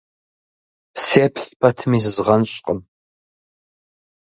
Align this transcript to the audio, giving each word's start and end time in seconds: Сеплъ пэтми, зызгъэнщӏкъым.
Сеплъ 1.05 1.45
пэтми, 1.59 1.97
зызгъэнщӏкъым. 2.03 2.79